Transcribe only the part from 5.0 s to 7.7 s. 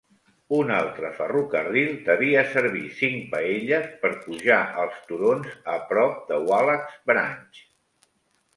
turons a prop de Wallacks Branch.